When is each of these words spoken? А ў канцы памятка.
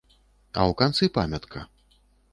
А 0.61 0.63
ў 0.69 0.77
канцы 0.81 1.11
памятка. 1.21 1.59